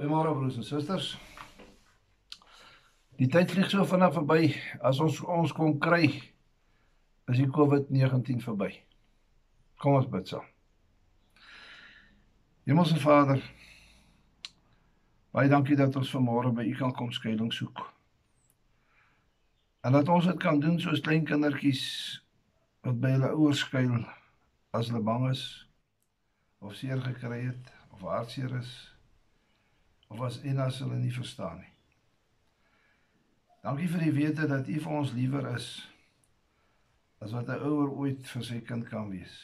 Goeiemôre 0.00 0.32
broers 0.32 0.56
en 0.56 0.64
susters. 0.64 1.18
Die 3.20 3.26
tyd 3.28 3.50
vlieg 3.52 3.66
so 3.68 3.82
vinnig 3.84 4.14
verby. 4.14 4.46
As 4.80 4.96
ons 5.04 5.18
ons 5.28 5.50
kon 5.52 5.74
kry, 5.76 6.06
is 7.28 7.36
die 7.36 7.48
COVID-19 7.52 8.38
verby. 8.40 8.70
Kom 9.76 9.98
ons 9.98 10.06
bid 10.08 10.30
saam. 10.30 10.46
Hemelse 12.64 12.96
Vader, 13.02 13.44
baie 15.36 15.50
dankie 15.52 15.76
dat 15.76 15.98
ons 16.00 16.12
vanmôre 16.16 16.54
by 16.56 16.64
U 16.70 16.72
kan 16.78 16.94
kom 16.96 17.10
skuilings 17.12 17.60
soek. 17.60 17.82
En 19.84 19.92
dat 19.98 20.08
ons 20.08 20.30
dit 20.30 20.40
kan 20.40 20.62
doen 20.64 20.80
soos 20.80 21.04
klein 21.04 21.28
kindertjies 21.28 21.82
wat 22.88 22.96
by 23.04 23.12
hulle 23.18 23.34
ouers 23.34 23.60
skuil 23.66 24.00
as 24.72 24.88
hulle 24.88 25.04
bang 25.04 25.28
is 25.28 25.44
of 26.64 26.72
seer 26.80 27.04
gekry 27.04 27.42
het 27.50 27.74
of 27.92 28.08
hartseer 28.08 28.56
is 28.62 28.72
of 30.10 30.20
as 30.26 30.40
en 30.42 30.58
as 30.58 30.80
hulle 30.82 30.98
nie 30.98 31.14
verstaan 31.14 31.60
nie. 31.62 31.72
Dankie 33.62 33.88
vir 33.92 34.04
die 34.06 34.16
wete 34.16 34.48
dat 34.50 34.68
U 34.68 34.78
vir 34.82 34.98
ons 34.98 35.14
liewer 35.14 35.46
is 35.54 35.68
as 37.20 37.34
wat 37.36 37.48
'n 37.48 37.62
ouer 37.68 37.90
ooit 37.92 38.26
vir 38.26 38.44
sy 38.44 38.60
kind 38.60 38.88
kan 38.88 39.10
wees. 39.10 39.34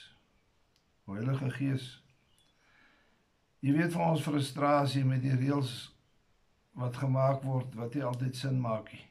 O 1.07 1.15
Heilige 1.15 1.51
Gees, 1.51 2.02
U 3.62 3.73
weet 3.73 3.93
van 3.93 4.10
ons 4.10 4.23
frustrasie 4.23 5.05
met 5.05 5.23
die 5.23 5.37
reëls 5.37 5.93
wat 6.73 6.96
gemaak 6.96 7.43
word 7.43 7.74
wat 7.74 7.95
nie 7.95 8.05
altyd 8.05 8.37
sin 8.37 8.60
maak 8.60 8.93
nie. 8.93 9.07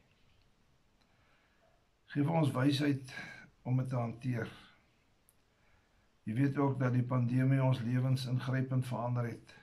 Geef 2.14 2.28
ons 2.28 2.52
wysheid 2.52 3.14
om 3.64 3.78
dit 3.78 3.90
te 3.90 3.96
hanteer. 3.96 4.50
Jy 6.26 6.34
weet 6.34 6.58
ook 6.58 6.80
dat 6.80 6.94
die 6.94 7.04
pandemie 7.04 7.62
ons 7.64 7.82
lewens 7.86 8.26
ingrypend 8.26 8.86
verander 8.86 9.28
het. 9.30 9.56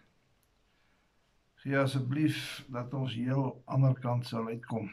Gee 1.62 1.78
asseblief 1.78 2.64
dat 2.74 2.94
ons 2.94 3.14
heel 3.14 3.62
ander 3.70 3.94
kant 4.02 4.26
sal 4.26 4.48
uitkom. 4.50 4.88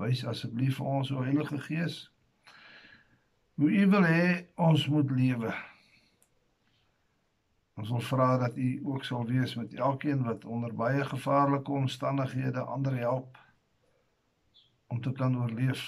Wys 0.00 0.24
asseblief 0.26 0.80
vir 0.80 0.88
ons 0.90 1.12
o 1.14 1.22
Heilige 1.22 1.60
Gees 1.68 2.00
hoe 3.60 3.68
U 3.70 3.86
wil 3.92 4.06
hê 4.08 4.26
ons 4.56 4.86
moet 4.88 5.10
lewe. 5.12 5.50
Ons 7.76 7.90
wil 7.92 8.02
vra 8.08 8.28
dat 8.40 8.56
U 8.56 8.68
ook 8.92 9.04
sal 9.04 9.26
wees 9.28 9.54
met 9.60 9.74
elkeen 9.76 10.22
wat 10.24 10.44
onder 10.44 10.72
baie 10.74 11.04
gevaarlike 11.04 11.72
omstandighede 11.82 12.60
ander 12.60 12.96
help 12.96 13.36
om 14.86 15.00
te 15.00 15.12
kan 15.12 15.36
oorleef. 15.36 15.84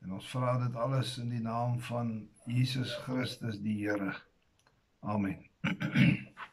En 0.00 0.16
ons 0.16 0.30
vra 0.32 0.56
dit 0.64 0.76
alles 0.76 1.18
in 1.20 1.28
die 1.36 1.44
naam 1.44 1.76
van 1.92 2.14
Jesus 2.48 2.96
Christus 3.04 3.60
die 3.60 3.76
Here. 3.84 4.14
Amen. 5.00 5.44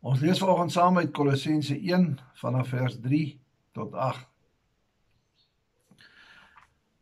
Ons 0.00 0.22
lees 0.24 0.38
vanoggend 0.40 0.72
saam 0.72 0.96
uit 0.96 1.10
Kolossense 1.12 1.74
1 1.76 2.14
vanaf 2.40 2.68
vers 2.72 2.94
3 3.04 3.24
tot 3.76 3.92
8. 3.92 4.28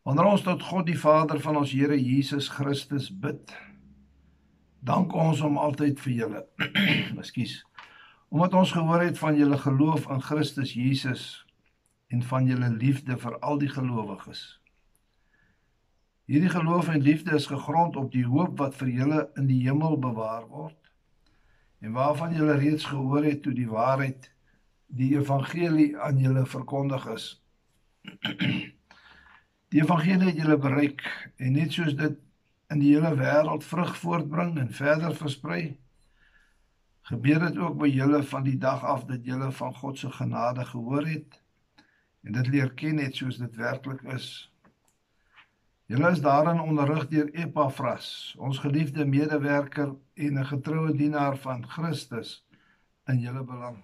Wanneer 0.03 0.27
ons 0.27 0.43
tot 0.43 0.63
God 0.67 0.89
die 0.89 0.97
Vader 0.99 1.39
van 1.39 1.61
ons 1.61 1.71
Here 1.71 1.95
Jesus 1.95 2.49
Christus 2.51 3.07
bid, 3.07 3.53
dank 4.83 5.15
ons 5.15 5.39
hom 5.39 5.55
altyd 5.57 6.01
vir 6.03 6.13
julle. 6.17 6.43
Ekskuus. 7.21 7.61
Omdat 8.35 8.57
ons 8.59 8.75
gehoor 8.75 9.05
het 9.07 9.21
van 9.21 9.39
julle 9.39 9.61
geloof 9.63 10.09
in 10.11 10.19
Christus 10.25 10.75
Jesus 10.75 11.23
en 12.11 12.25
van 12.27 12.51
julle 12.51 12.67
liefde 12.75 13.15
vir 13.15 13.39
al 13.39 13.63
die 13.63 13.71
gelowiges. 13.71 14.43
Hierdie 16.27 16.51
geloof 16.51 16.91
en 16.91 16.99
liefde 16.99 17.31
is 17.39 17.47
gegrond 17.47 17.95
op 17.95 18.11
die 18.11 18.27
hoop 18.27 18.59
wat 18.59 18.75
vir 18.75 18.91
julle 18.91 19.23
in 19.39 19.47
die 19.47 19.63
hemel 19.63 19.95
bewaar 20.03 20.43
word 20.51 20.88
en 21.79 21.91
waarvan 21.91 22.33
julle 22.33 22.57
reeds 22.59 22.85
gehoor 22.85 23.23
het 23.23 23.41
toe 23.41 23.53
die 23.53 23.69
waarheid 23.69 24.31
die 24.87 25.13
evangelie 25.17 25.97
aan 25.97 26.17
julle 26.17 26.45
verkondig 26.45 27.05
is. 27.13 27.27
Die 29.69 29.83
evangelie 29.83 30.31
het 30.31 30.39
julle 30.41 30.57
bereik 30.57 31.03
en 31.37 31.51
net 31.53 31.75
soos 31.75 31.93
dit 31.93 32.15
in 32.73 32.79
die 32.81 32.95
hele 32.95 33.11
wêreld 33.17 33.65
vrug 33.65 33.91
voortbring 34.01 34.55
en 34.57 34.71
verder 34.73 35.13
versprei, 35.13 35.77
gebeur 37.09 37.43
dit 37.45 37.57
ook 37.61 37.77
by 37.81 37.89
julle 37.93 38.23
van 38.31 38.47
die 38.47 38.57
dag 38.57 38.81
af 38.85 39.05
dat 39.09 39.25
julle 39.25 39.51
van 39.59 39.75
God 39.77 40.01
se 40.01 40.09
genade 40.13 40.65
gehoor 40.65 41.05
het 41.05 41.37
en 42.25 42.33
dit 42.35 42.49
leer 42.53 42.73
ken 42.81 42.97
net 42.97 43.15
soos 43.15 43.37
dit 43.37 43.55
werklik 43.61 44.01
is. 44.13 44.49
Julle 45.89 46.11
is 46.13 46.19
daarin 46.21 46.59
onderrig 46.61 47.07
deur 47.09 47.31
Epafras, 47.33 48.35
ons 48.37 48.59
geliefde 48.61 49.05
medewerker 49.09 49.95
en 50.13 50.37
'n 50.37 50.45
getroue 50.45 50.91
dienaar 50.93 51.37
van 51.37 51.65
Christus 51.65 52.45
in 53.05 53.19
julle 53.19 53.43
belang. 53.43 53.77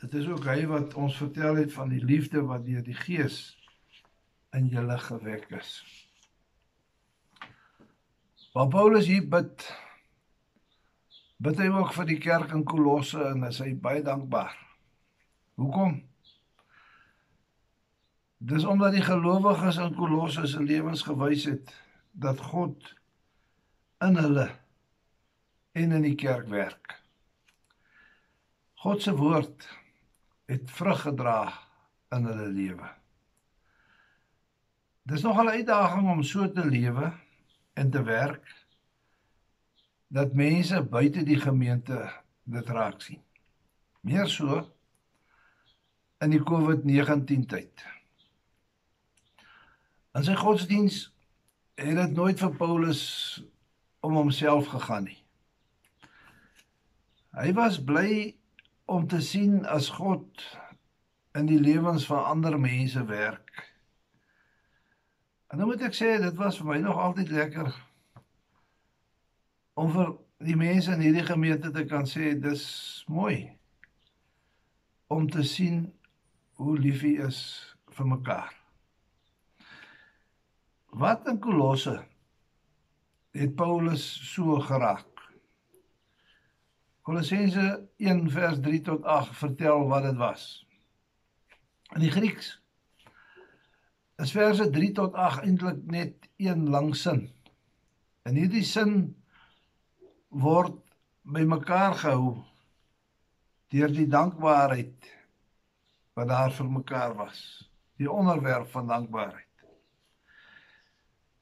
Dit 0.00 0.14
is 0.14 0.26
ook 0.26 0.44
hy 0.44 0.66
wat 0.66 0.94
ons 0.94 1.16
vertel 1.16 1.54
het 1.54 1.72
van 1.72 1.88
die 1.88 2.04
liefde 2.04 2.40
wat 2.42 2.64
deur 2.64 2.82
die 2.82 2.94
Gees 2.94 3.58
in 4.50 4.66
julle 4.66 4.98
gewek 4.98 5.50
is. 5.50 5.84
Waar 8.52 8.68
Paulus 8.68 9.06
hier 9.06 9.28
bid, 9.28 9.68
bid 11.36 11.58
hy 11.58 11.68
ook 11.68 11.92
vir 11.92 12.06
die 12.06 12.18
kerk 12.18 12.52
in 12.52 12.64
Kolosse 12.64 13.20
en 13.20 13.42
hy 13.42 13.48
is 13.48 13.80
baie 13.80 14.02
dankbaar. 14.02 14.56
Hoekom? 15.54 16.11
Dis 18.42 18.64
omdat 18.66 18.96
die 18.96 19.04
gelowiges 19.06 19.76
in 19.78 19.92
Kolosse 19.94 20.48
se 20.50 20.62
lewens 20.62 21.04
gewys 21.06 21.44
het 21.46 21.70
dat 22.10 22.40
God 22.42 22.88
in 24.02 24.18
hulle 24.18 24.48
en 25.78 25.94
in 25.98 26.02
die 26.02 26.16
kerk 26.18 26.48
werk. 26.50 26.96
God 28.82 29.04
se 29.04 29.14
woord 29.14 29.68
het 30.50 30.74
vrug 30.74 31.04
gedra 31.04 31.36
in 32.10 32.26
hulle 32.26 32.48
lewe. 32.50 32.90
Dis 35.06 35.22
nog 35.22 35.38
'n 35.38 35.54
uitdaging 35.54 36.10
om 36.10 36.22
so 36.22 36.50
te 36.50 36.66
lewe 36.66 37.12
en 37.74 37.90
te 37.90 38.02
werk 38.02 38.66
dat 40.08 40.34
mense 40.34 40.82
buite 40.82 41.22
die 41.22 41.40
gemeente 41.40 42.10
dit 42.42 42.68
raak 42.68 43.00
sien. 43.00 43.22
Meer 44.00 44.26
so 44.26 44.74
in 46.18 46.30
die 46.30 46.42
COVID-19 46.42 47.46
tyd. 47.46 48.01
In 50.12 50.24
sy 50.26 50.34
godsdiens 50.36 51.06
het 51.80 51.96
dit 51.96 52.16
nooit 52.16 52.40
vir 52.40 52.56
Paulus 52.56 53.02
om 54.04 54.18
homself 54.18 54.68
gegaan 54.68 55.06
nie. 55.08 55.18
Hy 57.32 57.52
was 57.56 57.78
bly 57.80 58.34
om 58.92 59.06
te 59.08 59.22
sien 59.24 59.62
as 59.64 59.88
God 59.96 60.44
in 61.38 61.48
die 61.48 61.60
lewens 61.60 62.04
van 62.10 62.26
ander 62.28 62.58
mense 62.60 63.04
werk. 63.08 63.64
En 65.48 65.60
nou 65.60 65.70
moet 65.70 65.86
ek 65.88 65.96
sê 65.96 66.18
dit 66.20 66.36
was 66.36 66.60
vir 66.60 66.68
my 66.68 66.78
nog 66.84 67.00
altyd 67.00 67.32
lekker 67.32 67.72
om 69.80 69.88
vir 69.96 70.12
die 70.44 70.58
mense 70.60 70.92
in 70.92 71.00
hierdie 71.00 71.24
gemeente 71.24 71.72
te 71.72 71.86
kan 71.88 72.04
sê 72.08 72.34
dis 72.36 72.64
mooi 73.08 73.46
om 75.12 75.24
te 75.30 75.44
sien 75.44 75.86
hoe 76.60 76.76
lief 76.76 77.04
hy 77.04 77.16
is 77.28 77.38
vir 77.96 78.12
mekaar. 78.12 78.61
Wat 80.92 81.24
in 81.26 81.38
Kolosse 81.40 82.02
het 83.32 83.54
Paulus 83.56 84.04
so 84.34 84.58
geraak? 84.60 85.08
Kolossense 87.00 87.88
1 87.96 88.26
vers 88.30 88.58
3 88.60 88.80
tot 88.84 89.06
8 89.08 89.36
vertel 89.36 89.86
wat 89.88 90.04
dit 90.04 90.18
was. 90.20 90.42
In 91.96 92.04
die 92.04 92.10
Grieks 92.12 92.50
is 94.20 94.34
verse 94.36 94.68
3 94.70 94.90
tot 94.98 95.16
8 95.16 95.46
eintlik 95.48 95.80
net 95.88 96.28
een 96.36 96.68
lang 96.68 96.92
sin. 96.96 97.24
In 98.28 98.36
hierdie 98.36 98.64
sin 98.64 98.98
word 100.28 100.76
bymekaar 101.24 101.96
gehou 102.02 102.34
deur 103.72 103.96
die 103.96 104.06
dankbaarheid 104.12 105.08
wat 106.20 106.28
daar 106.28 106.52
vir 106.52 106.68
mekaar 106.68 107.16
was. 107.16 107.40
Die 107.96 108.10
onderwerp 108.12 108.68
van 108.76 108.92
dankbaarheid. 108.92 109.51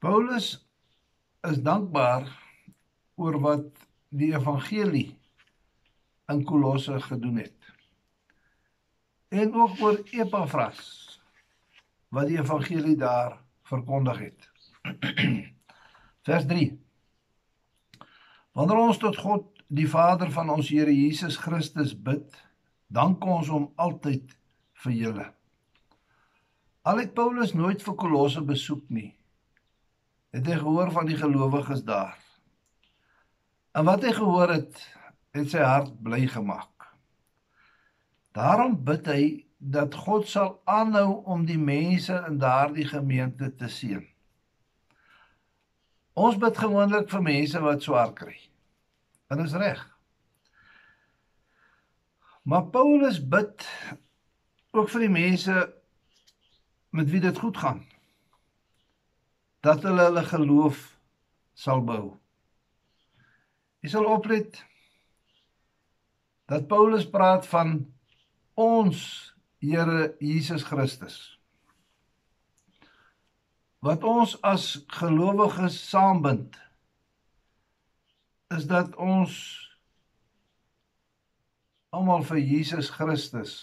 Paulus 0.01 0.55
is 1.45 1.59
dankbaar 1.61 2.25
oor 3.21 3.35
wat 3.43 3.83
die 4.09 4.31
evangelie 4.33 5.11
in 6.33 6.41
Kolosse 6.41 6.97
gedoen 7.05 7.37
het. 7.43 7.69
En 9.29 9.53
ook 9.53 9.77
oor 9.85 9.99
Epafras 10.09 10.81
wat 12.09 12.31
die 12.31 12.39
evangelie 12.39 12.95
daar 12.97 13.37
verkondig 13.69 14.23
het. 14.25 14.49
Vers 16.27 16.49
3. 16.49 16.65
Wanneer 18.57 18.83
ons 18.87 18.97
tot 19.05 19.21
God, 19.21 19.45
die 19.69 19.87
Vader 19.87 20.33
van 20.33 20.49
ons 20.49 20.73
Here 20.73 20.91
Jesus 20.91 21.37
Christus 21.37 21.93
bid, 21.93 22.25
dank 22.89 23.21
ons 23.21 23.53
hom 23.53 23.69
altyd 23.77 24.33
vir 24.81 24.99
julle. 25.05 25.31
Al 26.89 27.05
het 27.05 27.13
Paulus 27.13 27.53
nooit 27.53 27.85
vir 27.85 28.01
Kolosse 28.01 28.41
besoek 28.41 28.89
nie, 28.89 29.11
het 30.31 30.47
hy 30.47 30.57
gehoor 30.61 30.91
van 30.95 31.07
die 31.09 31.17
gelowiges 31.19 31.83
daar. 31.87 32.17
En 33.75 33.87
wat 33.87 34.03
hy 34.03 34.11
gehoor 34.15 34.51
het, 34.51 34.79
het 35.35 35.51
sy 35.51 35.63
hart 35.63 35.93
bly 36.03 36.25
gemaak. 36.27 36.87
Daarom 38.35 38.77
bid 38.87 39.07
hy 39.11 39.23
dat 39.57 39.95
God 39.95 40.27
sal 40.27 40.55
aanhou 40.65 41.21
om 41.29 41.43
die 41.45 41.59
mense 41.59 42.15
in 42.27 42.39
daardie 42.41 42.87
gemeente 42.87 43.51
te 43.55 43.69
seën. 43.69 44.03
Ons 46.17 46.39
bid 46.39 46.57
gewoonlik 46.57 47.11
vir 47.11 47.23
mense 47.23 47.61
wat 47.63 47.83
swaar 47.83 48.11
kry. 48.15 48.35
En 49.31 49.43
is 49.43 49.55
reg. 49.55 49.83
Maar 52.43 52.71
Paulus 52.73 53.19
bid 53.21 53.67
ook 54.71 54.89
vir 54.89 55.05
die 55.05 55.13
mense 55.13 55.55
met 56.91 57.09
wie 57.11 57.21
dit 57.21 57.37
goed 57.37 57.57
gaan. 57.57 57.83
Dat 59.61 59.83
hulle 59.85 60.07
hulle 60.09 60.23
geloof 60.25 60.83
sal 61.53 61.83
bou. 61.85 62.15
Jy 63.81 63.93
sal 63.93 64.07
oplet 64.09 64.57
dat 66.51 66.67
Paulus 66.69 67.07
praat 67.09 67.45
van 67.49 67.79
ons 68.59 69.29
Here 69.61 70.15
Jesus 70.17 70.63
Christus. 70.65 71.37
Wat 73.85 74.01
ons 74.03 74.33
as 74.41 74.79
gelowiges 74.89 75.77
saambind 75.89 76.57
is 78.57 78.65
dat 78.69 78.95
ons 78.97 79.37
almal 81.93 82.25
vir 82.25 82.41
Jesus 82.41 82.89
Christus 82.89 83.53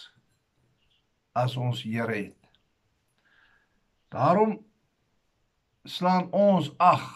as 1.35 1.59
ons 1.59 1.83
Here 1.83 2.15
het. 2.15 2.39
Daarom 4.15 4.59
slaan 5.89 6.29
ons 6.31 6.71
ag 6.77 7.07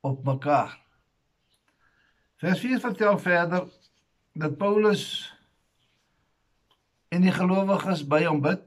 op 0.00 0.24
mekaar. 0.24 0.78
Vers 2.36 2.60
4 2.60 2.80
vertel 2.80 3.18
verder 3.18 3.68
dat 4.32 4.56
Paulus 4.56 5.04
en 7.08 7.22
die 7.22 7.32
gelowiges 7.34 8.02
by 8.10 8.24
hom 8.26 8.42
bid. 8.44 8.64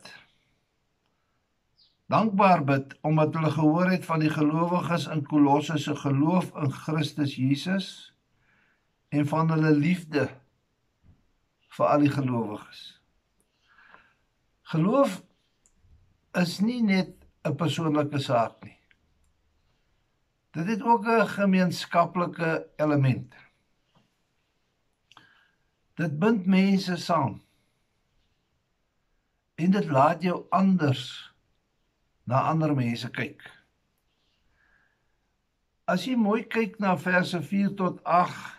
Dankbaar 2.08 2.64
bid 2.64 2.96
omdat 3.08 3.36
hulle 3.36 3.52
gehoor 3.52 3.92
het 3.92 4.06
van 4.08 4.24
die 4.24 4.32
gelowiges 4.32 5.08
in 5.12 5.26
Kolosse 5.28 5.78
se 5.78 5.96
geloof 5.96 6.54
in 6.56 6.72
Christus 6.72 7.36
Jesus 7.36 7.90
en 9.10 9.28
van 9.28 9.52
hulle 9.52 9.74
liefde 9.76 10.30
vir 11.78 11.88
al 11.88 12.08
die 12.08 12.12
gelowiges. 12.12 12.82
Geloof 14.72 15.22
is 16.40 16.58
nie 16.64 16.82
net 16.84 17.27
'n 17.48 17.56
persoonlike 17.56 18.20
saak 18.20 18.64
nie. 18.64 18.78
Dit 20.52 20.68
het 20.68 20.82
ook 20.82 21.06
'n 21.08 21.28
gemeenskaplike 21.28 22.68
element. 22.76 23.36
Dit 25.94 26.20
bind 26.20 26.46
mense 26.46 26.96
saam. 26.96 27.42
En 29.56 29.72
dit 29.72 29.86
laat 29.86 30.22
jou 30.22 30.46
anders 30.50 31.34
na 32.24 32.42
ander 32.42 32.76
mense 32.76 33.10
kyk. 33.10 33.42
As 35.86 36.06
jy 36.06 36.16
mooi 36.16 36.44
kyk 36.44 36.80
na 36.80 36.98
verse 36.98 37.42
4 37.42 37.74
tot 37.76 38.04
8 38.04 38.58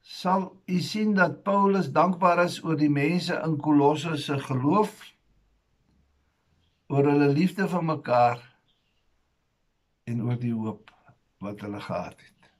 sal 0.00 0.60
u 0.66 0.78
sien 0.80 1.14
dat 1.14 1.42
Paulus 1.42 1.92
dankbaar 1.92 2.44
is 2.44 2.64
oor 2.64 2.76
die 2.76 2.90
mense 2.90 3.40
in 3.44 3.56
Kolosse 3.56 4.16
se 4.16 4.38
geloof 4.38 5.13
oor 6.94 7.08
hulle 7.10 7.32
liefde 7.34 7.66
vir 7.66 7.82
mekaar 7.82 8.42
en 10.06 10.20
oor 10.22 10.36
die 10.38 10.52
hoop 10.54 10.92
wat 11.42 11.64
hulle 11.64 11.80
gehad 11.82 12.20
het. 12.22 12.50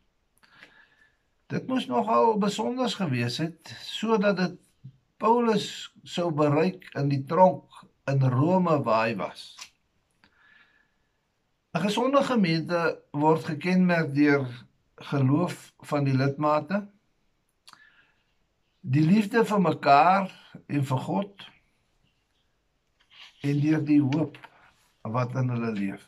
Dit 1.55 1.69
moes 1.71 1.87
nogal 1.87 2.35
besonder 2.43 2.91
gewees 2.91 3.39
het 3.39 3.71
sodat 3.87 4.41
dit 4.41 4.57
Paulus 5.23 5.69
sou 6.03 6.33
bereik 6.35 6.89
in 6.99 7.13
die 7.13 7.23
tronk 7.31 7.85
in 8.11 8.27
Rome 8.35 8.81
waar 8.83 9.07
hy 9.07 9.15
was. 9.23 9.55
'n 11.75 11.87
Gesonde 11.87 12.25
gemeente 12.27 12.83
word 13.13 13.47
gekenmerk 13.53 14.15
deur 14.19 14.51
geloof 15.13 15.73
van 15.91 16.05
die 16.05 16.19
lidmate, 16.19 16.85
die 18.81 19.07
liefde 19.07 19.45
vir 19.45 19.61
mekaar 19.61 20.31
en 20.67 20.85
vir 20.91 21.01
God 21.07 21.51
en 23.45 23.61
deur 23.61 23.83
die 23.85 24.01
hoop 24.03 24.39
wat 25.05 25.35
in 25.37 25.53
hulle 25.53 25.73
leef. 25.77 26.05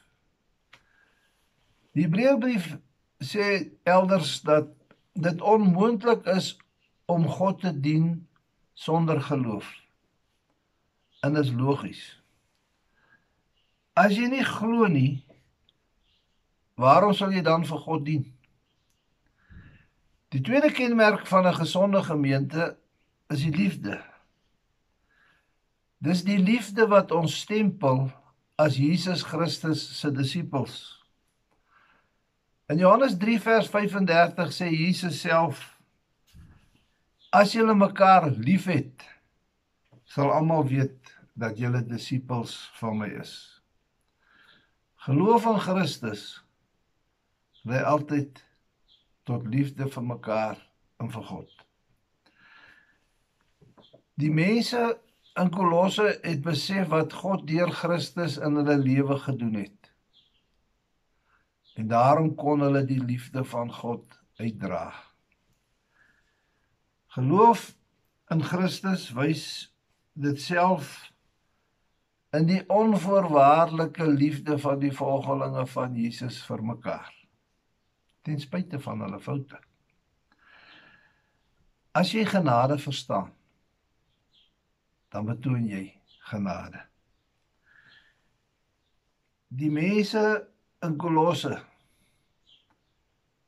Die 1.96 2.06
Hebreëbrief 2.06 2.74
sê 3.24 3.72
elders 3.88 4.40
dat 4.44 4.68
dit 5.16 5.40
onmoontlik 5.40 6.24
is 6.32 6.54
om 7.08 7.26
God 7.28 7.60
te 7.60 7.72
dien 7.72 8.26
sonder 8.76 9.20
geloof. 9.20 9.68
En 11.24 11.36
is 11.40 11.52
logies. 11.52 12.02
As 13.96 14.12
jy 14.16 14.28
nie 14.28 14.44
glo 14.44 14.88
nie, 14.92 15.24
waarom 16.76 17.14
sal 17.16 17.32
jy 17.32 17.40
dan 17.44 17.64
vir 17.64 17.80
God 17.84 18.04
dien? 18.04 18.26
Die 20.34 20.42
tweede 20.44 20.68
kenmerk 20.72 21.24
van 21.26 21.46
'n 21.48 21.56
gesonde 21.56 22.02
gemeente 22.02 22.76
is 23.32 23.40
die 23.40 23.56
liefde. 23.56 24.04
Dis 26.04 26.22
die 26.26 26.38
liefde 26.38 26.86
wat 26.90 27.12
ons 27.14 27.38
stempel 27.40 28.06
as 28.60 28.76
Jesus 28.76 29.24
Christus 29.24 29.84
se 30.00 30.10
disippels. 30.12 30.76
In 32.68 32.80
Johannes 32.82 33.16
3 33.20 33.38
vers 33.40 33.68
35 33.72 34.52
sê 34.52 34.68
Jesus 34.72 35.20
self: 35.22 35.60
As 37.32 37.54
julle 37.54 37.76
mekaar 37.76 38.28
liefhet, 38.36 39.04
sal 40.04 40.32
almal 40.34 40.66
weet 40.68 41.14
dat 41.36 41.58
julle 41.60 41.82
disippels 41.86 42.56
van 42.80 42.98
my 43.00 43.08
is. 43.20 43.36
Geloof 45.06 45.46
in 45.46 45.60
Christus 45.62 46.24
lei 47.66 47.82
altyd 47.82 48.42
tot 49.26 49.46
liefde 49.50 49.88
vir 49.90 50.04
mekaar 50.06 50.58
en 51.02 51.10
vir 51.10 51.24
God. 51.30 51.50
Die 54.16 54.30
mense 54.32 54.80
in 55.36 55.50
Kolosse 55.52 56.18
het 56.22 56.42
besef 56.44 56.88
wat 56.92 57.12
God 57.12 57.44
deur 57.48 57.70
Christus 57.70 58.38
in 58.40 58.56
hulle 58.60 58.78
lewe 58.80 59.18
gedoen 59.24 59.58
het 59.60 59.76
en 61.76 61.90
daarom 61.92 62.30
kon 62.40 62.62
hulle 62.64 62.80
die 62.88 63.02
liefde 63.04 63.42
van 63.44 63.68
God 63.72 64.14
uitdra. 64.40 64.94
Geloof 67.16 67.74
in 68.32 68.40
Christus 68.44 69.10
wys 69.16 69.44
dit 70.16 70.40
self 70.40 70.94
in 72.36 72.48
die 72.48 72.62
onvoorwaardelike 72.72 74.08
liefde 74.08 74.56
van 74.58 74.80
die 74.80 74.92
volgelinge 74.92 75.66
van 75.72 75.94
Jesus 75.96 76.40
vir 76.48 76.64
mekaar 76.64 77.12
ten 78.26 78.40
spyte 78.42 78.80
van 78.82 79.04
hulle 79.04 79.20
foute. 79.22 79.60
As 81.94 82.10
jy 82.12 82.24
genade 82.26 82.80
verstaan, 82.82 83.30
dan 85.08 85.26
betoon 85.26 85.68
jy 85.68 85.84
genade. 86.30 86.82
Die 89.48 89.70
mense 89.70 90.22
in 90.84 90.96
Kolosse 90.98 91.60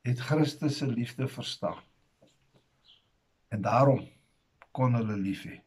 het 0.07 0.21
Christus 0.21 0.79
se 0.79 0.87
liefde 0.87 1.29
verstaan. 1.29 1.81
En 3.49 3.63
daarom 3.63 4.07
kon 4.71 4.95
hulle 4.95 5.17
lief 5.17 5.43
hê. 5.45 5.59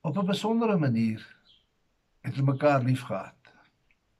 Op 0.00 0.18
'n 0.18 0.26
besondere 0.26 0.76
manier 0.76 1.22
het 2.20 2.34
hulle 2.34 2.52
mekaar 2.52 2.82
liefgehad. 2.82 3.52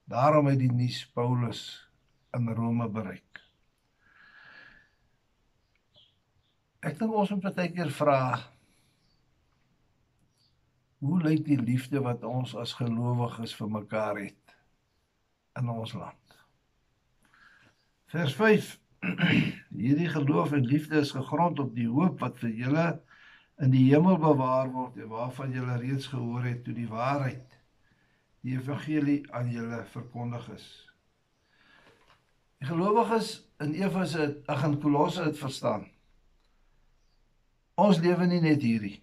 Daarom 0.05 0.47
het 0.47 0.59
die 0.59 0.73
nuus 0.73 1.07
Paulus 1.07 1.89
in 2.31 2.49
Rome 2.49 2.89
bereik. 2.89 3.43
Ek 6.81 6.99
dink 6.99 7.13
ons 7.13 7.31
moet 7.31 7.55
baie 7.55 7.73
keer 7.73 7.91
vra 7.91 8.39
hoe 10.99 11.23
lyk 11.23 11.45
die 11.47 11.61
liefde 11.61 12.03
wat 12.03 12.25
ons 12.27 12.57
as 12.59 12.75
gelowiges 12.79 13.55
vir 13.55 13.71
mekaar 13.71 14.23
het? 14.25 14.49
in 15.59 15.69
ons 15.73 15.93
land. 15.93 16.39
Vers 18.13 18.35
5 18.39 18.77
Hierdie 19.83 20.09
geloof 20.11 20.53
en 20.57 20.67
liefde 20.67 20.99
is 21.03 21.15
gegrond 21.15 21.61
op 21.63 21.75
die 21.77 21.89
hoop 21.91 22.19
wat 22.23 22.39
vir 22.43 22.55
julle 22.63 22.87
in 23.63 23.71
die 23.75 23.85
hemel 23.91 24.19
bewaar 24.23 24.71
word 24.75 24.99
en 25.03 25.11
waarvan 25.13 25.55
julle 25.55 25.77
reeds 25.83 26.11
gehoor 26.11 26.47
het 26.47 26.65
toe 26.67 26.75
die 26.75 26.89
waarheid 26.91 27.45
die 28.47 28.55
evangelie 28.55 29.21
aan 29.35 29.51
julle 29.51 29.81
verkondig 29.93 30.45
is. 30.55 30.67
Die 32.59 32.69
gelowiges 32.71 33.33
in 33.63 33.75
Efese 33.75 34.29
ag 34.51 34.63
in 34.67 34.77
Kolosse 34.83 35.25
het 35.27 35.39
verstaan. 35.39 35.89
Ons 37.79 37.99
lewe 38.03 38.27
nie 38.31 38.41
net 38.43 38.63
hierdie. 38.63 38.97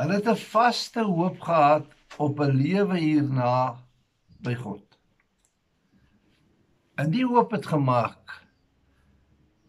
Hulle 0.00 0.14
het 0.14 0.28
'n 0.28 0.36
vaste 0.36 1.02
hoop 1.04 1.40
gehad 1.40 1.86
op 2.16 2.40
'n 2.40 2.56
lewe 2.56 2.98
hierna 2.98 3.76
by 4.40 4.54
God. 4.54 4.98
En 6.94 7.10
die 7.10 7.26
hoop 7.26 7.50
het 7.50 7.66
gemaak 7.66 8.42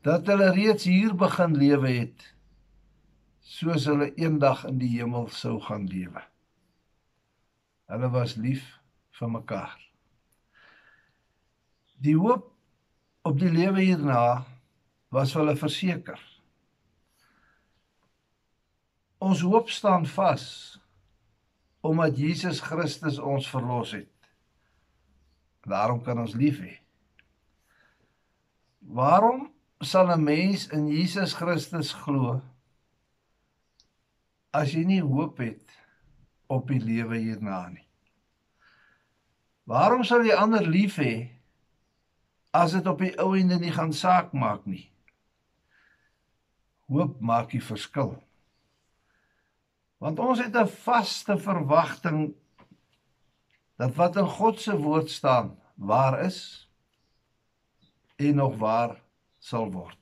dat 0.01 0.27
hulle 0.27 0.51
reeds 0.51 0.83
hier 0.83 1.15
begin 1.15 1.55
lewe 1.57 1.89
het 1.89 2.33
soos 3.39 3.85
hulle 3.85 4.13
eendag 4.15 4.65
in 4.65 4.77
die 4.77 4.89
hemel 4.97 5.27
sou 5.27 5.59
gaan 5.61 5.87
lewe. 5.87 6.23
Hulle 7.91 8.09
was 8.09 8.35
lief 8.35 8.79
vir 9.11 9.29
mekaar. 9.29 9.79
Die 12.03 12.15
hoop 12.17 12.51
op 13.23 13.39
die 13.39 13.51
lewe 13.51 13.81
hierna 13.81 14.45
was 15.13 15.33
hulle 15.33 15.55
verseker. 15.55 16.19
Ons 19.23 19.41
hoop 19.47 19.69
staan 19.71 20.05
vas 20.09 20.45
omdat 21.83 22.17
Jesus 22.17 22.61
Christus 22.63 23.19
ons 23.19 23.47
verlos 23.51 23.91
het. 23.91 24.09
Daarom 25.67 25.99
kan 26.03 26.19
ons 26.19 26.35
lief 26.35 26.59
hê. 26.63 26.77
Waarom 28.79 29.49
sal 29.79 30.11
'n 30.11 30.23
mens 30.23 30.67
in 30.67 30.87
Jesus 30.87 31.33
Christus 31.33 31.93
glo 31.93 32.41
as 34.51 34.71
jy 34.71 34.83
nie 34.85 35.01
hoop 35.01 35.37
het 35.37 35.71
op 36.47 36.67
die 36.67 36.79
lewe 36.79 37.17
hierna 37.17 37.67
nie? 37.69 37.87
Waarom 39.63 40.03
sal 40.03 40.23
jy 40.23 40.35
ander 40.35 40.67
lief 40.67 40.97
hê 40.99 41.29
as 42.51 42.71
dit 42.71 42.87
op 42.87 42.99
die 42.99 43.15
ou 43.19 43.35
ende 43.35 43.59
nie 43.59 43.71
gaan 43.71 43.93
saak 43.93 44.33
maak 44.33 44.65
nie? 44.65 44.91
Hoop 46.87 47.19
maak 47.21 47.49
die 47.49 47.63
verskil. 47.63 48.23
Want 50.03 50.19
ons 50.19 50.39
het 50.43 50.55
'n 50.59 50.67
vaste 50.67 51.37
verwagting 51.39 52.33
dat 53.79 53.95
wat 53.95 54.15
in 54.15 54.27
God 54.27 54.59
se 54.59 54.75
woord 54.77 55.09
staan 55.09 55.59
waar 55.75 56.19
is 56.25 56.69
en 58.15 58.35
nog 58.35 58.57
waar 58.57 59.01
sal 59.39 59.71
word. 59.71 59.99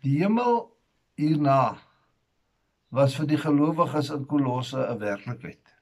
Die 0.00 0.18
hemel 0.20 0.76
hierna 1.14 1.78
was 2.88 3.16
vir 3.16 3.26
die 3.26 3.40
gelowiges 3.40 4.10
in 4.10 4.26
Kolosse 4.26 4.80
'n 4.86 4.98
werklikheid. 4.98 5.74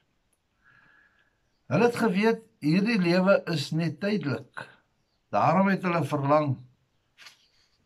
Hulle 1.67 1.85
het 1.85 1.97
geweet 1.97 2.43
hierdie 2.61 2.99
lewe 2.99 3.43
is 3.45 3.71
net 3.71 4.01
tydelik. 4.01 4.69
Daarom 5.31 5.69
het 5.69 5.83
hulle 5.83 6.05
verlang 6.05 6.57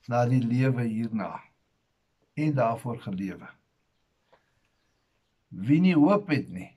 na 0.06 0.24
die 0.26 0.44
lewe 0.44 0.82
hierna 0.82 1.40
en 2.34 2.54
daarvoor 2.54 3.00
gelewe. 3.00 3.48
Wie 5.52 5.80
nie 5.84 5.94
hoop 5.94 6.30
het 6.32 6.48
nie, 6.48 6.70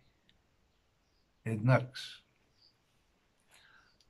het 1.47 1.63
niks. 1.63 2.05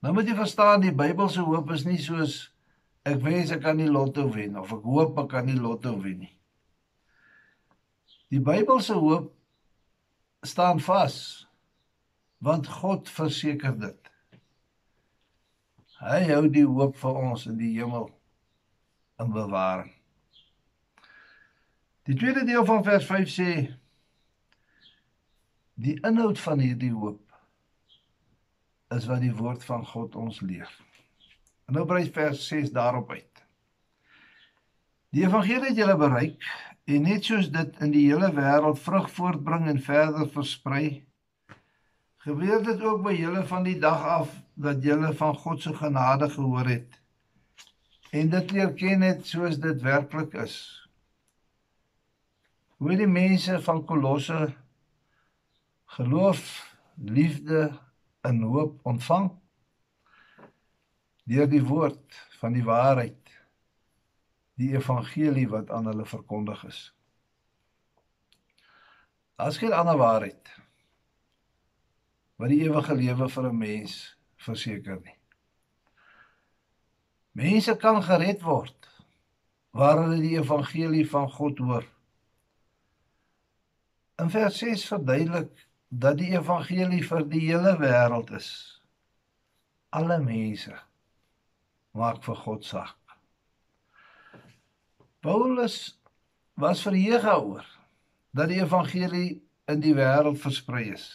Nou 0.01 0.13
moet 0.13 0.29
jy 0.29 0.35
verstaan 0.37 0.81
die 0.81 0.93
Bybelse 0.93 1.45
hoop 1.45 1.71
is 1.73 1.85
nie 1.85 1.99
soos 2.01 2.39
ek 3.05 3.19
wens 3.21 3.53
ek 3.53 3.61
kan 3.61 3.77
die 3.77 3.89
lotto 3.89 4.25
wen 4.33 4.57
of 4.57 4.73
ek 4.73 4.85
hoop 4.85 5.19
ek 5.21 5.29
kan 5.35 5.49
die 5.49 5.59
lotto 5.59 5.93
wen 6.01 6.23
nie. 6.25 6.33
Die 8.33 8.41
Bybelse 8.41 8.97
hoop 8.97 9.31
staan 10.45 10.81
vas 10.81 11.17
want 12.45 12.69
God 12.69 13.09
verseker 13.09 13.73
dit. 13.79 14.11
Hy 16.01 16.21
hou 16.29 16.43
die 16.51 16.65
hoop 16.67 16.97
vir 16.99 17.21
ons 17.31 17.45
in 17.49 17.57
die 17.57 17.71
hemel 17.77 18.09
in 19.21 19.31
bewaring. 19.33 19.93
Die 22.05 22.17
tweede 22.17 22.43
deel 22.45 22.65
van 22.67 22.83
vers 22.85 23.07
5 23.09 23.31
sê 23.31 23.49
die 25.75 25.95
inhoud 26.07 26.39
van 26.39 26.61
hierdie 26.63 26.93
hoop 26.93 27.21
is 28.95 29.07
wat 29.09 29.23
die 29.23 29.33
woord 29.35 29.63
van 29.67 29.83
God 29.85 30.15
ons 30.15 30.39
leer. 30.45 30.69
En 31.67 31.75
nou 31.75 31.85
brei 31.89 32.05
vers 32.15 32.43
6 32.47 32.71
daarop 32.75 33.11
uit. 33.11 33.43
Die 35.15 35.25
evangelie 35.25 35.71
het 35.71 35.79
julle 35.79 35.97
bereik 35.99 36.43
en 36.85 37.07
net 37.07 37.25
soos 37.25 37.49
dit 37.51 37.81
in 37.83 37.91
die 37.91 38.05
hele 38.07 38.29
wêreld 38.35 38.79
vrug 38.83 39.09
voortbring 39.11 39.67
en 39.71 39.81
verder 39.81 40.27
versprei, 40.31 41.03
gebeur 42.25 42.61
dit 42.63 42.83
ook 42.83 43.01
by 43.05 43.15
julle 43.17 43.43
van 43.49 43.65
die 43.65 43.77
dag 43.79 44.05
af 44.19 44.35
dat 44.53 44.83
julle 44.83 45.11
van 45.17 45.35
God 45.43 45.61
se 45.61 45.73
genade 45.75 46.29
gehoor 46.29 46.69
het 46.69 47.01
en 48.15 48.29
dit 48.31 48.51
leer 48.55 48.71
ken 48.79 49.01
het 49.03 49.25
soos 49.27 49.57
dit 49.59 49.81
werklik 49.83 50.35
is. 50.39 50.55
Hoe 52.79 52.95
die 52.95 53.09
mense 53.09 53.57
van 53.65 53.81
Kolosse 53.87 54.53
geloof, 55.95 56.75
liefde 56.95 57.71
in 58.27 58.41
hoop 58.41 58.79
ontvang 58.83 59.29
deur 61.25 61.47
die 61.49 61.63
woord 61.63 62.17
van 62.39 62.53
die 62.53 62.63
waarheid 62.65 63.31
die 64.59 64.73
evangelie 64.75 65.47
wat 65.51 65.71
aan 65.73 65.87
hulle 65.89 66.05
verkondig 66.07 66.61
is. 66.67 66.79
As 69.35 69.57
geen 69.59 69.73
ander 69.75 69.97
waarheid 69.99 70.51
wat 72.39 72.51
die 72.51 72.61
ewige 72.67 72.95
lewe 72.95 73.27
vir 73.31 73.47
'n 73.49 73.57
mens 73.57 74.17
verseker 74.35 74.99
nie. 75.01 75.17
Mense 77.31 77.75
kan 77.75 78.03
gered 78.03 78.41
word 78.41 78.89
waar 79.71 79.97
hulle 80.03 80.19
die 80.21 80.37
evangelie 80.39 81.07
van 81.09 81.31
God 81.31 81.57
hoor. 81.59 81.85
In 84.23 84.29
vers 84.29 84.57
6 84.57 84.85
verduidelik 84.87 85.67
dat 85.89 86.17
die 86.17 86.31
evangelie 86.33 87.03
vir 87.05 87.25
die 87.29 87.45
hele 87.47 87.75
wêreld 87.79 88.31
is. 88.35 88.49
Alle 89.95 90.19
mense 90.19 90.75
maak 91.95 92.23
vir 92.25 92.35
God 92.35 92.65
saak. 92.65 92.97
Paulus 95.25 95.95
was 96.59 96.83
verheug 96.85 97.23
daaroor 97.23 97.65
dat 98.35 98.51
die 98.51 98.59
evangelie 98.61 99.29
in 99.71 99.79
die 99.81 99.95
wêreld 99.97 100.41
versprei 100.41 100.91
is. 100.93 101.07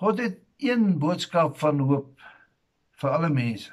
God 0.00 0.20
het 0.20 0.38
een 0.62 0.98
boodskap 0.98 1.58
van 1.58 1.80
hoop 1.80 2.22
vir 3.00 3.10
alle 3.10 3.28
mense. 3.32 3.72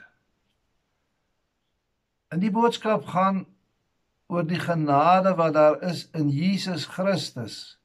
En 2.34 2.42
die 2.42 2.52
boodskap 2.52 3.06
gaan 3.14 3.46
oor 4.28 4.48
die 4.48 4.60
genade 4.60 5.36
wat 5.38 5.54
daar 5.54 5.82
is 5.86 6.08
in 6.18 6.32
Jesus 6.34 6.88
Christus 6.90 7.78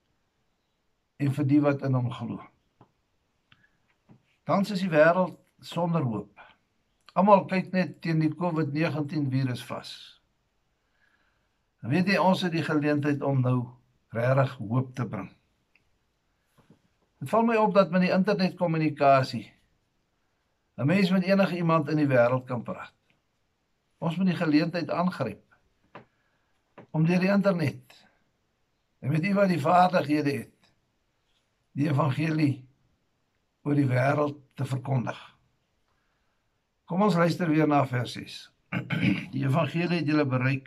en 1.18 1.34
vir 1.34 1.48
die 1.50 1.60
wat 1.62 1.82
in 1.86 1.96
hom 1.98 2.10
glo. 2.14 2.38
Tans 4.48 4.70
is 4.72 4.84
die 4.84 4.92
wêreld 4.92 5.36
sonder 5.60 6.04
hoop. 6.06 6.38
Almal 7.18 7.44
kyk 7.50 7.72
net 7.74 7.98
teen 8.04 8.22
die 8.22 8.30
COVID-19 8.30 9.26
virus 9.32 9.64
vas. 9.66 9.90
En 11.82 11.90
weet 11.92 12.10
jy 12.10 12.20
ons 12.22 12.44
het 12.46 12.54
die 12.54 12.64
geleentheid 12.64 13.22
om 13.26 13.42
nou 13.42 13.58
regtig 14.14 14.54
hoop 14.62 14.94
te 14.96 15.06
bring. 15.06 15.28
Dit 17.18 17.30
val 17.32 17.46
my 17.46 17.56
op 17.58 17.74
dat 17.74 17.90
met 17.90 18.06
die 18.06 18.14
internetkommunikasie 18.14 19.46
'n 20.78 20.86
mens 20.86 21.10
met 21.10 21.24
enige 21.26 21.56
iemand 21.56 21.88
in 21.88 21.96
die 21.96 22.06
wêreld 22.06 22.44
kan 22.46 22.62
praat. 22.62 22.94
Ons 23.98 24.16
moet 24.16 24.26
die 24.26 24.38
geleentheid 24.38 24.90
aangryp 24.90 25.42
om 26.90 27.06
deur 27.06 27.18
die 27.18 27.32
internet 27.34 28.06
en 28.98 29.10
met 29.10 29.24
iemand 29.24 29.48
die 29.48 29.60
vaardighede 29.60 30.30
het 30.30 30.57
die 31.78 31.86
evangelie 31.86 32.54
oor 33.62 33.76
die 33.78 33.86
wêreld 33.86 34.38
te 34.58 34.66
verkondig. 34.66 35.18
Kom 36.88 37.04
ons 37.04 37.18
luister 37.20 37.50
weer 37.52 37.68
na 37.70 37.84
vers 37.86 38.16
6. 38.16 38.38
Die 39.34 39.44
evangelie 39.44 40.00
het 40.00 40.08
julle 40.08 40.24
bereik. 40.28 40.66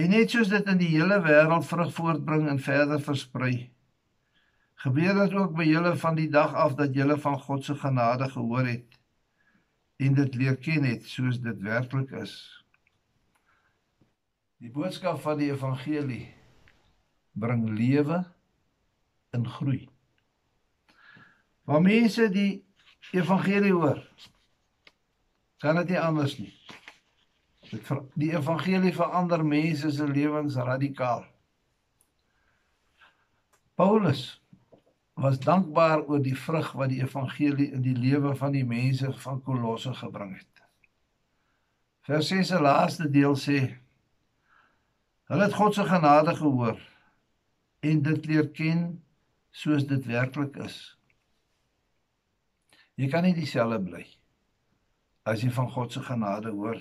En 0.00 0.10
net 0.12 0.32
soos 0.32 0.48
dit 0.48 0.66
in 0.72 0.80
die 0.80 0.90
hele 0.94 1.18
wêreld 1.24 1.66
vrug 1.68 1.92
voortbring 1.92 2.46
en 2.48 2.60
verder 2.60 3.00
versprei, 3.04 3.68
gebeur 4.82 5.14
dit 5.20 5.36
ook 5.36 5.52
by 5.56 5.66
julle 5.68 5.92
van 6.00 6.16
die 6.16 6.30
dag 6.32 6.56
af 6.58 6.74
dat 6.80 6.96
julle 6.96 7.18
van 7.20 7.38
God 7.44 7.64
se 7.64 7.76
genade 7.78 8.30
gehoor 8.32 8.66
het 8.66 8.98
en 10.02 10.16
dit 10.18 10.34
leer 10.34 10.56
ken 10.58 10.88
het 10.88 11.04
soos 11.06 11.38
dit 11.44 11.58
werklik 11.62 12.10
is. 12.18 12.32
Die 14.58 14.72
boodskap 14.72 15.20
van 15.22 15.38
die 15.38 15.52
evangelie 15.52 16.24
bring 17.38 17.68
lewe 17.70 18.24
in 19.32 19.48
groei. 19.48 19.88
Waar 21.64 21.82
mense 21.82 22.28
die 22.32 22.64
evangelie 23.12 23.72
hoor, 23.72 24.00
kan 25.62 25.78
dit 25.80 25.92
nie 25.94 26.00
anders 26.00 26.36
nie. 26.38 26.52
Dit 27.70 27.84
ver, 27.86 28.02
die 28.18 28.32
evangelie 28.36 28.92
verander 28.92 29.44
mense 29.46 29.90
se 29.90 30.08
lewens 30.08 30.58
radikaal. 30.60 31.24
Paulus 33.78 34.42
was 35.14 35.38
dankbaar 35.40 36.02
oor 36.08 36.20
die 36.20 36.36
vrug 36.36 36.72
wat 36.76 36.90
die 36.92 37.00
evangelie 37.02 37.70
in 37.72 37.84
die 37.84 37.96
lewe 37.96 38.34
van 38.36 38.52
die 38.52 38.66
mense 38.68 39.12
van 39.24 39.40
Kolosse 39.44 39.94
gebring 39.96 40.34
het. 40.36 40.64
Vers 42.02 42.28
6 42.32 42.48
se 42.52 42.60
laaste 42.60 43.08
deel 43.10 43.36
sê: 43.38 43.60
Hulle 45.30 45.46
het 45.46 45.56
God 45.56 45.74
se 45.74 45.86
genade 45.88 46.34
gehoor 46.36 46.80
en 47.80 48.02
dit 48.02 48.26
leer 48.26 48.50
ken 48.50 48.82
soos 49.52 49.86
dit 49.86 50.06
werklik 50.08 50.56
is. 50.64 50.78
Jy 52.96 53.08
kan 53.12 53.24
nie 53.26 53.36
dieselfde 53.36 53.80
bly 53.84 54.04
as 55.28 55.44
jy 55.44 55.52
van 55.54 55.68
God 55.70 55.92
se 55.94 56.02
genade 56.02 56.50
hoor 56.50 56.80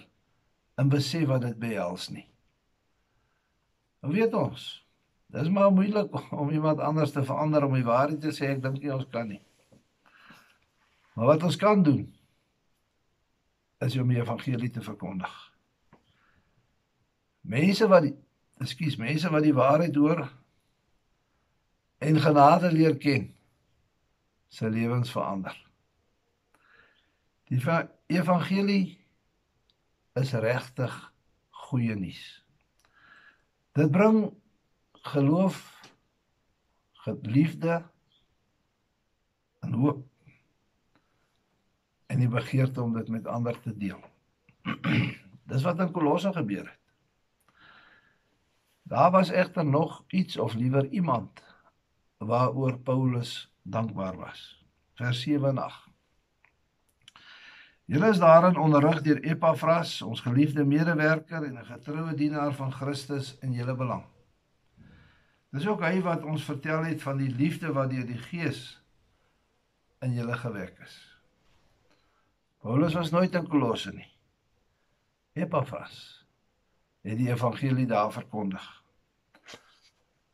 en 0.81 0.89
besef 0.89 1.27
wat 1.29 1.43
dit 1.45 1.59
behels 1.61 2.09
nie. 2.09 2.25
Hoe 4.01 4.15
weet 4.15 4.33
ons? 4.33 4.63
Dis 5.31 5.49
maar 5.53 5.71
moeilik 5.71 6.15
om 6.41 6.49
iemand 6.49 6.79
anders 6.79 7.13
te 7.13 7.23
verander 7.23 7.67
om 7.67 7.77
die 7.77 7.87
waarheid 7.87 8.21
te 8.23 8.33
sê. 8.35 8.49
Ek 8.55 8.63
dink 8.63 8.81
nie 8.81 8.93
ons 8.93 9.07
kan 9.13 9.29
nie. 9.29 9.41
Maar 11.13 11.35
wat 11.35 11.45
ons 11.47 11.59
kan 11.59 11.83
doen 11.83 12.07
is 13.81 13.97
om 13.97 14.09
die 14.09 14.19
evangelie 14.21 14.69
te 14.73 14.81
verkondig. 14.85 15.31
Mense 17.41 17.87
wat 17.89 18.07
ekskuus, 18.61 18.99
mense 19.01 19.29
wat 19.33 19.45
die 19.45 19.55
waarheid 19.57 19.95
hoor 19.97 20.27
en 22.01 22.17
genade 22.20 22.72
leer 22.72 22.98
ken, 22.98 23.27
se 24.48 24.70
lewens 24.70 25.12
verander. 25.13 25.58
Die 27.51 27.60
evangelie 28.08 28.98
is 30.17 30.31
regtig 30.34 30.96
goeie 31.50 31.96
nuus. 31.96 32.24
Dit 33.77 33.91
bring 33.93 34.31
geloof, 35.13 35.60
liefde 37.22 37.84
en 39.62 39.74
hoop 39.74 40.01
en 42.12 42.20
die 42.20 42.29
begeerte 42.29 42.81
om 42.81 42.98
dit 42.98 43.08
met 43.13 43.29
ander 43.29 43.62
te 43.62 43.77
deel. 43.77 44.01
Dis 45.50 45.63
wat 45.63 45.79
in 45.79 45.93
Kolosse 45.93 46.34
gebeur 46.34 46.65
het. 46.65 46.79
Daar 48.89 49.12
was 49.12 49.29
egter 49.29 49.65
nog 49.65 50.03
iets 50.08 50.38
of 50.38 50.53
liewer 50.53 50.89
iemand 50.89 51.50
waaroor 52.25 52.77
Paulus 52.79 53.51
dankbaar 53.61 54.17
was. 54.17 54.65
Vers 54.93 55.21
7 55.21 55.49
en 55.49 55.57
8. 55.57 55.89
Julle 57.85 58.09
is 58.09 58.21
daarin 58.21 58.57
onderrig 58.57 59.01
deur 59.01 59.19
Epafras, 59.19 60.01
ons 60.01 60.21
geliefde 60.21 60.63
medewerker 60.65 61.43
en 61.43 61.57
'n 61.59 61.65
getroue 61.65 62.13
dienaar 62.15 62.53
van 62.53 62.71
Christus 62.71 63.37
in 63.41 63.53
julle 63.53 63.75
belang. 63.75 64.05
Dis 65.51 65.67
ook 65.67 65.81
hy 65.81 66.01
wat 66.01 66.23
ons 66.23 66.43
vertel 66.43 66.83
het 66.83 67.01
van 67.01 67.17
die 67.17 67.35
liefde 67.35 67.73
wat 67.73 67.89
deur 67.89 68.05
die 68.05 68.17
Gees 68.17 68.81
in 69.99 70.13
julle 70.13 70.37
gewek 70.37 70.79
is. 70.79 71.19
Paulus 72.61 72.93
was 72.93 73.11
nooit 73.11 73.35
in 73.35 73.47
Kolosse 73.47 73.91
nie. 73.91 74.07
Epafras 75.33 76.25
het 77.01 77.17
die 77.17 77.29
evangelie 77.29 77.87
daar 77.87 78.11
verkondig. 78.11 78.83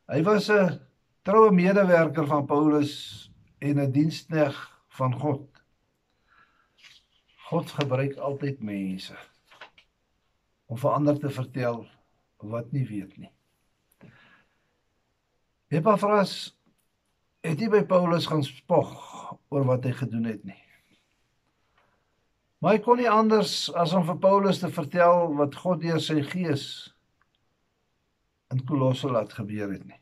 Hy 0.06 0.22
was 0.22 0.50
'n 0.50 0.87
troue 1.28 1.52
medewerker 1.52 2.24
van 2.26 2.46
Paulus 2.48 2.92
en 3.58 3.80
'n 3.80 3.92
dienskneg 3.92 4.56
van 4.88 5.12
God. 5.14 5.62
God 7.36 7.70
gebruik 7.70 8.16
altyd 8.16 8.62
mense 8.62 9.16
om 10.66 10.76
vir 10.76 10.90
ander 10.90 11.18
te 11.18 11.30
vertel 11.30 11.86
wat 12.36 12.72
nie 12.72 12.86
weet 12.86 13.16
nie. 13.16 13.32
Epafras 15.68 16.56
het 17.40 17.58
nie 17.58 17.68
by 17.68 17.84
Paulus 17.84 18.26
gaan 18.26 18.44
spog 18.44 18.92
oor 19.48 19.64
wat 19.64 19.84
hy 19.84 19.92
gedoen 19.92 20.24
het 20.24 20.44
nie. 20.44 20.64
Maar 22.58 22.72
hy 22.72 22.78
kon 22.78 22.96
nie 22.96 23.10
anders 23.10 23.72
as 23.74 23.92
om 23.92 24.04
vir 24.04 24.18
Paulus 24.18 24.58
te 24.58 24.72
vertel 24.72 25.34
wat 25.36 25.54
God 25.54 25.80
deur 25.80 26.00
sy 26.00 26.22
gees 26.22 26.94
in 28.48 28.64
Kolosse 28.64 29.08
laat 29.12 29.32
gebeur 29.32 29.72
het 29.72 29.84
nie. 29.84 30.00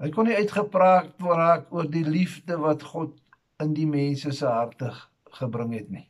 Hy 0.00 0.08
kon 0.14 0.30
nie 0.30 0.36
uitgepraat 0.38 1.18
word 1.20 1.72
oor 1.74 1.88
die 1.92 2.06
liefde 2.06 2.56
wat 2.60 2.82
God 2.88 3.18
in 3.60 3.74
die 3.76 3.88
mense 3.88 4.32
se 4.32 4.48
harte 4.48 4.94
gebring 5.36 5.74
het 5.76 5.90
nie. 5.92 6.06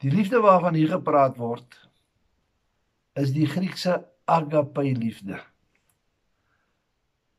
Die 0.00 0.12
liefde 0.12 0.40
waarvan 0.44 0.76
hier 0.76 0.94
gepraat 0.96 1.36
word 1.40 1.76
is 3.20 3.34
die 3.36 3.46
Griekse 3.48 4.00
agape 4.24 4.82
liefde. 4.96 5.38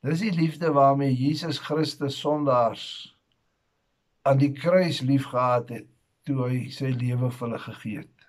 Dis 0.06 0.22
die 0.22 0.32
liefde 0.32 0.70
waarmee 0.74 1.14
Jesus 1.14 1.60
Christus 1.60 2.20
sondaars 2.22 2.86
aan 4.22 4.38
die 4.38 4.52
kruis 4.54 5.02
liefgehad 5.02 5.70
het 5.74 5.90
toe 6.26 6.38
hy 6.46 6.60
sy 6.74 6.92
lewe 6.94 7.32
vir 7.34 7.48
hulle 7.48 7.62
gegee 7.66 8.04
het. 8.04 8.28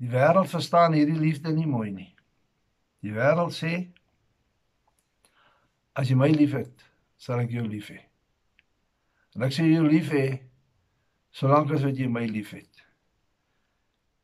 Die 0.00 0.08
wêreld 0.08 0.48
verstaan 0.48 0.96
hierdie 0.96 1.20
liefde 1.20 1.52
nie 1.52 1.68
mooi 1.68 1.90
nie. 1.92 2.10
Die 3.04 3.12
wêreld 3.16 3.52
sê 3.56 3.92
as 6.00 6.08
jy 6.08 6.16
my 6.16 6.30
liefhet, 6.32 6.86
sal 7.20 7.42
ek 7.42 7.52
jou 7.52 7.66
lief 7.68 7.90
hê. 7.92 7.98
En 9.36 9.44
ek 9.44 9.52
sê 9.52 9.66
jou 9.68 9.84
lief 9.84 10.08
hê 10.14 10.26
solank 11.36 11.74
as 11.76 11.84
wat 11.84 11.98
jy 12.00 12.08
my 12.10 12.24
liefhet. 12.26 12.70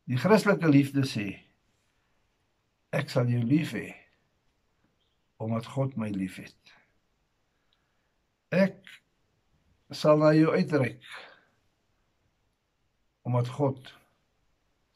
Die 0.09 0.19
Christelike 0.21 0.71
liefde 0.71 1.05
sê 1.07 1.27
ek 2.97 3.13
sal 3.13 3.29
jou 3.31 3.43
lief 3.45 3.75
hê 3.77 3.91
omdat 5.43 5.69
God 5.69 5.99
my 6.01 6.09
liefhet. 6.15 6.57
Ek 8.55 8.81
sal 9.93 10.23
na 10.23 10.33
jou 10.35 10.55
uitreik 10.57 11.05
omdat 13.27 13.51
God 13.53 13.93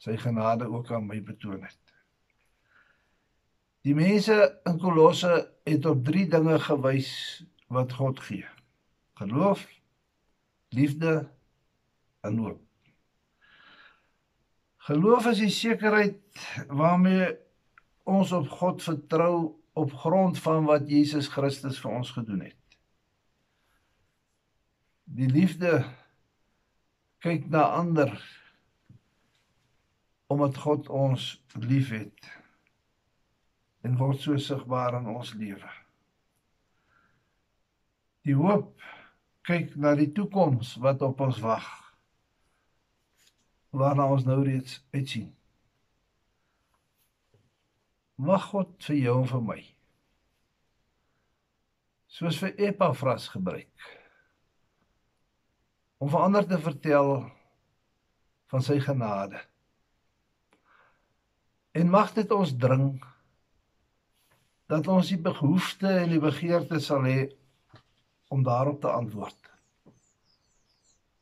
sy 0.01 0.15
genade 0.17 0.65
ook 0.71 0.89
aan 0.95 1.05
my 1.05 1.19
betoon 1.21 1.61
het. 1.67 1.80
Die 3.81 3.95
mense 3.97 4.35
in 4.69 4.77
Kolosse 4.81 5.31
het 5.65 5.85
op 5.89 6.03
3 6.05 6.27
dinge 6.29 6.59
gewys 6.61 7.11
wat 7.71 7.93
God 7.97 8.19
gee. 8.19 8.45
Geloof, 9.17 9.63
liefde 10.69 11.29
en 12.21 12.37
hoop. 12.37 12.61
Geloof 14.85 15.25
is 15.31 15.41
die 15.41 15.53
sekerheid 15.53 16.45
waarmee 16.67 17.31
ons 18.09 18.31
op 18.33 18.49
God 18.49 18.83
vertrou 18.83 19.35
op 19.77 19.93
grond 19.93 20.39
van 20.41 20.65
wat 20.65 20.89
Jesus 20.89 21.29
Christus 21.31 21.79
vir 21.81 21.91
ons 22.01 22.11
gedoen 22.13 22.41
het. 22.49 22.57
Die 25.05 25.29
liefde 25.29 25.83
kyk 27.21 27.49
na 27.49 27.67
ander 27.77 28.13
omdat 30.31 30.57
God 30.57 30.89
ons 30.89 31.33
liefhet 31.59 32.40
en 33.85 33.97
word 33.97 34.21
so 34.21 34.37
sigbaar 34.37 34.99
in 34.99 35.09
ons 35.11 35.33
lewe. 35.37 35.69
Die 38.27 38.37
hoop 38.37 38.75
kyk 39.47 39.73
na 39.81 39.95
die 39.97 40.11
toekoms 40.13 40.75
wat 40.83 41.01
op 41.05 41.21
ons 41.25 41.41
wag. 41.41 41.67
Waarna 43.73 44.05
ons 44.11 44.27
nou 44.27 44.41
reeds 44.43 44.81
uitsien. 44.93 45.31
Mag 48.21 48.51
God 48.51 48.75
vir 48.85 48.99
jou 49.01 49.21
en 49.23 49.29
vir 49.31 49.45
my 49.45 49.61
soos 52.11 52.35
vir 52.41 52.57
Epafras 52.67 53.29
gebruik 53.31 53.85
om 56.01 56.09
vir 56.11 56.23
ander 56.25 56.47
te 56.49 56.57
vertel 56.59 57.13
van 58.51 58.65
sy 58.65 58.79
genade. 58.83 59.39
En 61.71 61.87
mag 61.93 62.11
dit 62.17 62.33
ons 62.35 62.51
dring 62.59 62.89
dat 64.71 64.87
ons 64.87 65.11
die 65.11 65.19
behoefte 65.19 65.89
en 65.99 66.13
die 66.13 66.21
begeerte 66.23 66.79
sal 66.79 67.03
hê 67.03 67.25
om 68.31 68.43
daarop 68.47 68.79
te 68.81 68.91
antwoord. 68.91 69.51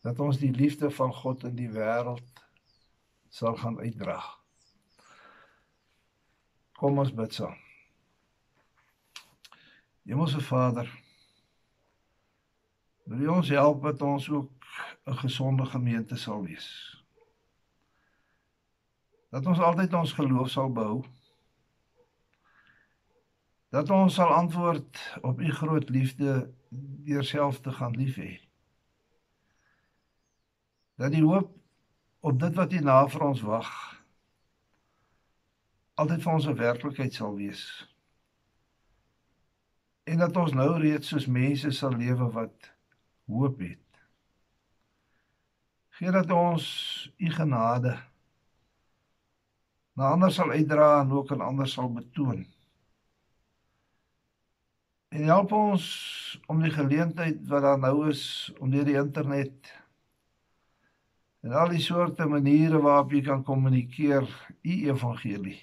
Dat 0.05 0.19
ons 0.21 0.37
die 0.37 0.51
liefde 0.53 0.91
van 0.93 1.13
God 1.13 1.47
in 1.49 1.55
die 1.57 1.69
wêreld 1.73 2.43
sal 3.33 3.57
gaan 3.57 3.79
uitdra. 3.81 4.19
Kom 6.77 7.01
ons 7.01 7.13
bid 7.13 7.33
saam. 7.33 7.57
Hemelse 10.05 10.41
Vader, 10.41 10.89
Wil 13.09 13.25
U 13.25 13.27
ons 13.33 13.49
help 13.49 13.81
dat 13.83 14.01
ons 14.05 14.29
ook 14.29 14.51
'n 15.09 15.17
gesonde 15.17 15.65
gemeente 15.65 16.15
sal 16.15 16.43
wees. 16.43 16.67
Dat 19.29 19.45
ons 19.45 19.59
altyd 19.59 19.93
ons 19.93 20.13
geloof 20.13 20.49
sal 20.49 20.69
bou. 20.71 21.05
Dat 23.69 23.89
ons 23.89 24.13
sal 24.13 24.33
antwoord 24.33 25.19
op 25.21 25.39
U 25.39 25.51
groot 25.51 25.89
liefde 25.89 26.53
deur 27.05 27.23
self 27.23 27.61
te 27.61 27.71
gaan 27.71 27.95
lief 27.97 28.15
hê. 28.17 28.39
Dat 30.95 31.11
die 31.11 31.23
hoop 31.23 31.55
op 32.19 32.39
dit 32.39 32.55
wat 32.55 32.73
U 32.73 32.79
na 32.79 32.99
vir 33.07 33.25
ons 33.29 33.41
wag 33.41 33.69
altyd 35.99 36.21
vir 36.23 36.33
ons 36.33 36.47
'n 36.47 36.55
werklikheid 36.55 37.13
sal 37.13 37.33
wees. 37.35 37.63
En 40.03 40.17
dat 40.17 40.37
ons 40.37 40.53
nou 40.53 40.69
reeds 40.79 41.07
soos 41.11 41.27
mense 41.27 41.71
sal 41.71 41.95
lewe 42.03 42.29
wat 42.31 42.71
hoop 43.27 43.59
het. 43.59 43.89
Gee 45.99 46.11
dat 46.11 46.31
ons 46.31 46.65
u 47.17 47.29
genade 47.29 47.97
na 49.93 50.11
ander 50.15 50.31
sal 50.31 50.51
uitdra 50.51 51.01
en 51.01 51.11
ook 51.11 51.31
aan 51.31 51.41
ander 51.41 51.67
sal 51.67 51.91
betoon. 51.93 52.45
En 55.09 55.25
help 55.25 55.51
ons 55.57 55.85
om 56.47 56.59
die 56.61 56.71
geleentheid 56.71 57.41
wat 57.49 57.63
daar 57.65 57.79
nou 57.81 58.09
is 58.11 58.23
om 58.59 58.69
deur 58.69 58.85
die 58.85 58.97
internet 58.99 59.71
en 61.41 61.55
al 61.55 61.71
die 61.73 61.81
soorte 61.81 62.27
maniere 62.29 62.81
waarop 62.83 63.13
jy 63.15 63.21
kan 63.25 63.45
kommunikeer, 63.47 64.27
u 64.61 64.73
evangelie 64.91 65.57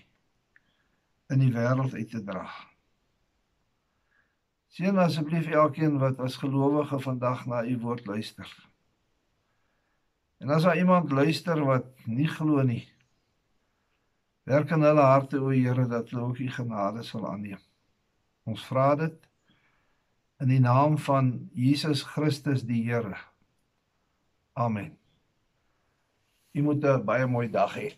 in 1.30 1.42
die 1.42 1.52
wêreld 1.52 1.94
uit 1.94 2.10
te 2.10 2.22
dra. 2.24 2.46
Seën 4.72 4.98
asseblief 5.00 5.46
elkeen 5.52 5.98
wat 6.00 6.18
as 6.24 6.38
gelowige 6.40 6.98
vandag 7.04 7.44
na 7.46 7.62
u 7.64 7.76
woord 7.84 8.06
luister. 8.06 8.48
En 10.42 10.50
as 10.50 10.66
daar 10.66 10.80
iemand 10.80 11.12
luister 11.12 11.62
wat 11.64 11.86
nie 12.04 12.28
glo 12.28 12.64
nie, 12.66 12.82
werk 14.48 14.74
in 14.74 14.84
hulle 14.86 15.06
harte 15.06 15.40
o 15.40 15.54
Here 15.54 15.86
dat 15.86 16.10
hulle 16.10 16.26
ook 16.26 16.42
u 16.42 16.50
genade 16.58 17.04
sal 17.04 17.28
aanneem. 17.30 17.62
Ons 18.46 18.66
vra 18.66 18.94
dit 18.96 19.16
in 20.40 20.48
die 20.52 20.60
naam 20.60 20.98
van 20.98 21.48
Jesus 21.52 22.02
Christus 22.02 22.64
die 22.66 22.82
Here. 22.84 23.16
Amen. 24.52 24.96
Jy 26.52 26.62
moet 26.62 26.84
'n 26.84 27.04
baie 27.04 27.26
mooi 27.26 27.48
dag 27.50 27.74
hê. 27.76 27.96